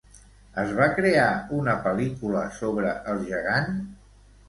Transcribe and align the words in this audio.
Es 0.61 0.73
va 0.79 0.87
crear 0.99 1.27
una 1.59 1.77
pel·lícula 1.85 2.43
sobre 2.59 2.99
el 3.15 3.25
gegant? 3.33 3.75